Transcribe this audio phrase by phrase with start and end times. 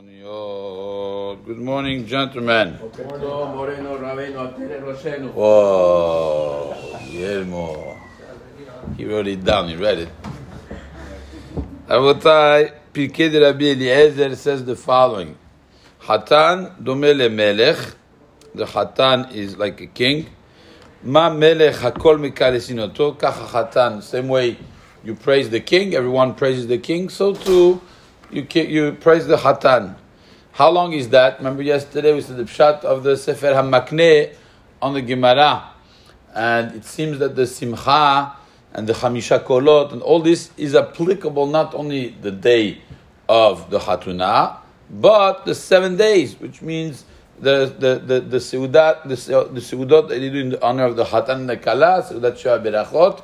[0.00, 2.72] Good morning, gentlemen.
[5.34, 8.00] Whoa, Guillermo.
[8.96, 10.08] He wrote it down, he read it.
[11.86, 15.36] Rabotai, Pirkei de Rabbi Eliezer says the following.
[16.00, 17.94] Hatan domele melech.
[18.54, 20.30] The Hatan is like a king.
[21.02, 23.18] Ma melech hakol mikalesinoto.
[23.18, 24.02] Kacha Hatan.
[24.02, 24.56] Same way
[25.04, 27.82] you praise the king, everyone praises the king, so too
[28.32, 29.96] you, you praise the Hatan.
[30.52, 31.38] How long is that?
[31.38, 34.34] Remember yesterday we said the pshat of the Sefer HaMakneh
[34.82, 35.70] on the Gemara.
[36.34, 38.36] And it seems that the Simcha
[38.72, 42.82] and the Hamisha Kolot and all this is applicable not only the day
[43.28, 44.58] of the Hatuna,
[44.90, 47.04] but the seven days, which means
[47.40, 49.16] the the the the seudat the,
[49.52, 52.32] the seudot that you do in the honor of the Hatan and the Kala, seudat
[52.32, 53.22] Sheva Berachot,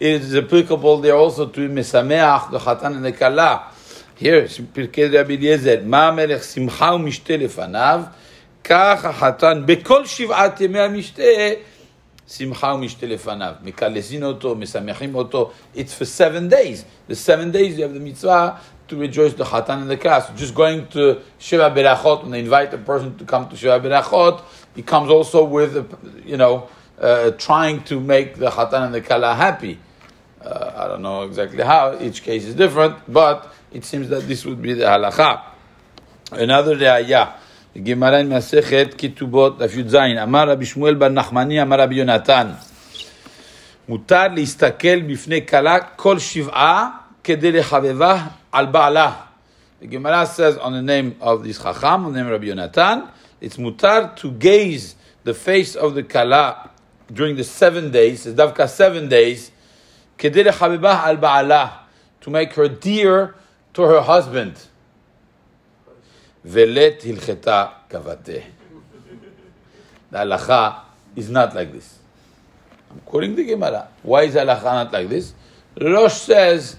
[0.00, 3.72] is applicable there also to Mesameach, the Hatan and the Kala.
[4.19, 8.01] Here, פרקי רבי אליעזר, מה המלך שמחה ומשתה לפניו,
[8.63, 11.23] כך החתן בכל שבעת ימי המשתה,
[12.27, 13.53] שמחה ומשתה לפניו.
[13.63, 15.51] מקלסין אותו, משמחים אותו.
[15.75, 16.85] It's for seven days.
[17.09, 20.29] The seven days you have the mitzvah to rejoice the Hatan and the class.
[20.35, 24.41] Just going to Shiva Berachot, when they invite a person to come to Shiva Berachot,
[24.75, 25.73] he comes also with,
[26.25, 29.79] you know, uh, trying to make the Hatan and the Kala happy.
[30.40, 34.44] Uh, I don't know exactly how, each case is different, but it seems that this
[34.44, 35.42] would be the halacha.
[36.32, 37.34] Another re'ayah.
[37.76, 40.22] Gemara in Masechet Ketubot, the Yudzayin.
[40.22, 42.56] Amar Rabbi Shmuel bar Nachmani, Amar Rabbi Yonatan.
[43.88, 46.90] mutar להסתכל בפני kala kol שבעה
[47.24, 49.12] כדי לחבבה al baala.
[49.80, 53.08] The Gemara says on the name of this Chacham, on the name of Rabbi Yonatan,
[53.40, 56.70] it's mutar to gaze the face of the kala
[57.12, 59.50] during the seven days, it's davka seven days,
[60.24, 61.80] Al
[62.20, 63.34] to make her dear
[63.74, 64.54] to her husband.
[66.44, 68.44] Velet hilcheta kavateh.
[70.10, 70.80] The halacha
[71.14, 71.98] is not like this.
[72.90, 73.88] I'm quoting the Gemara.
[74.02, 75.34] Why is halacha not like this?
[75.80, 76.76] Rosh says,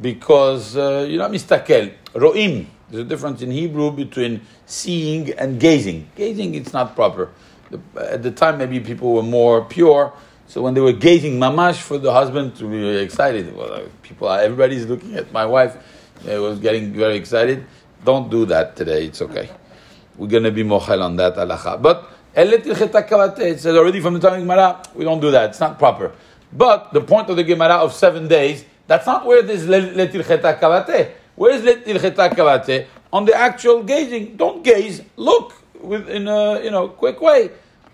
[0.00, 1.90] because uh, you know mistakel.
[2.14, 2.66] Ro'im.
[2.88, 6.08] There's a difference in Hebrew between seeing and gazing.
[6.14, 7.30] Gazing, it's not proper.
[7.70, 7.80] The,
[8.12, 10.12] at the time, maybe people were more pure
[10.46, 14.28] so when they were gazing mamash for the husband to be excited, well, uh, people,
[14.28, 15.76] everybody's looking at my wife.
[16.26, 17.66] It was getting very excited.
[18.04, 19.06] Don't do that today.
[19.06, 19.50] It's okay.
[20.16, 21.80] We're going to be mochel on that halacha.
[21.80, 25.50] But it says already from the time of Gemara, we don't do that.
[25.50, 26.12] It's not proper.
[26.52, 30.58] But the point of the Gemara of seven days, that's not where this letil cheta
[30.60, 31.12] kavate.
[31.34, 32.86] Where is letil cheta kavate?
[33.12, 34.36] On the actual gazing.
[34.36, 35.02] Don't gaze.
[35.16, 37.50] Look in a you know quick way.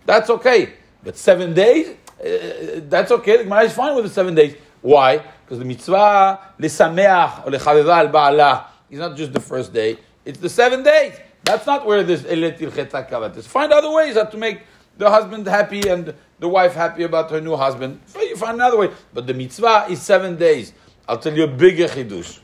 [0.06, 0.74] That's okay.
[1.02, 3.38] But seven days, uh, that's okay.
[3.38, 4.56] The Gemara is fine with the seven days.
[4.82, 5.18] Why?
[5.44, 10.38] Because the mitzvah lesameach or lechaveva al ba'ala is not just the first day; it's
[10.38, 11.14] the seven days.
[11.44, 13.46] That's not where this eletil chetakavat is.
[13.46, 14.60] Find other ways to make
[14.98, 18.00] the husband happy and the wife happy about her new husband.
[18.06, 18.90] So you find another way.
[19.12, 20.72] But the mitzvah is seven days.
[21.08, 22.40] I'll tell you a bigger chidush.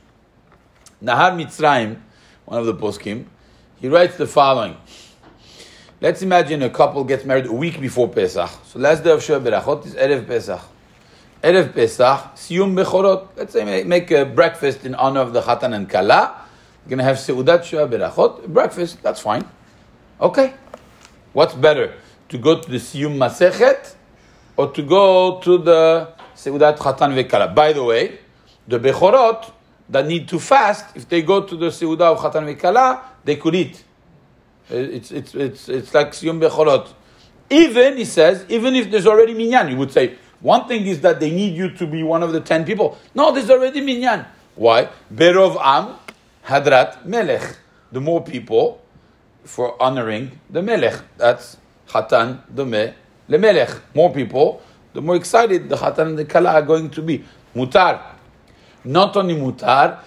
[1.02, 2.00] Nahar Mitzrayim,
[2.46, 3.26] one of the poskim,
[3.76, 4.76] he writes the following.
[5.98, 8.50] Let's imagine a couple gets married a week before Pesach.
[8.66, 10.60] So last day of Sheva Berachot is Erev Pesach.
[11.42, 13.28] Erev Pesach, Siyum Bechorot.
[13.34, 16.42] Let's say make a breakfast in honor of the Chatan and Kala.
[16.84, 19.48] You're going to have Seudat Sheva Berachot, breakfast, that's fine.
[20.20, 20.52] Okay.
[21.32, 21.94] What's better?
[22.28, 23.94] To go to the Siyum Masechet
[24.58, 27.54] or to go to the Seudat Chatan Vekala?
[27.54, 28.18] By the way,
[28.68, 29.50] the Bechorot
[29.88, 33.54] that need to fast, if they go to the Seudah of Chatan Vekala, they could
[33.54, 33.82] eat.
[34.68, 36.92] It's, it's, it's, it's like Siyum Becholot.
[37.48, 41.20] Even, he says, even if there's already minyan, you would say, one thing is that
[41.20, 42.98] they need you to be one of the ten people.
[43.14, 44.26] No, there's already minyan.
[44.56, 44.88] Why?
[45.14, 45.94] Berov Am,
[46.44, 47.58] Hadrat Melech.
[47.92, 48.82] The more people
[49.44, 51.00] for honoring the Melech.
[51.16, 51.56] That's
[51.88, 52.94] Hatan Dome
[53.28, 53.80] Lemelech.
[53.94, 54.60] More people,
[54.92, 57.24] the more excited the Hatan and the Kala are going to be.
[57.54, 58.00] Mutar.
[58.84, 60.00] Not only mutar,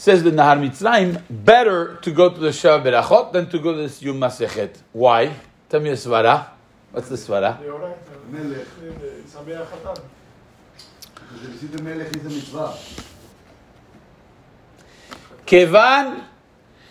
[0.00, 3.78] Says the Nahar Mitzrayim, better to go to the Shav Berachot than to go to
[3.78, 4.76] the Siyum Masechet.
[4.92, 5.32] Why?
[5.68, 6.48] Tell me a svara.
[6.92, 7.58] What's the svara?
[15.46, 16.20] כיוון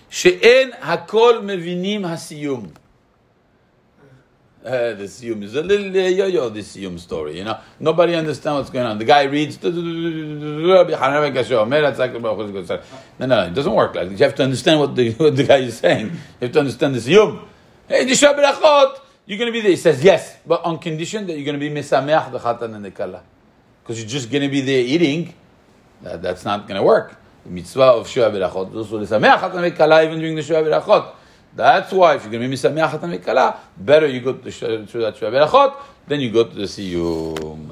[0.10, 2.68] שאין הכל מבינים הסיום.
[4.63, 7.59] Uh, the Siyum is a little uh, yo-yo, the Siyum story, you know.
[7.79, 8.99] Nobody understands what's going on.
[8.99, 9.71] The guy reads, no,
[13.27, 14.19] no, it doesn't work like that.
[14.19, 16.09] You have to understand what the, what the guy is saying.
[16.09, 17.43] You have to understand the Siyum.
[17.89, 19.71] Hey, you're going to be there.
[19.71, 22.85] He says, yes, but on condition that you're going to be Mesameach the Chatan and
[22.85, 23.23] the Kala.
[23.83, 25.33] Because you're just going to be there eating,
[26.03, 27.17] that, that's not going to work.
[27.45, 31.17] the mitzvah of Sheva Berachot is the Sameach Vekala even during the Shua.
[31.55, 34.51] That's why if you're going to be Sameach Hatan Vekala, better you go to the
[34.51, 35.77] Sheva Berachot,
[36.07, 37.69] then you go to the Siyum.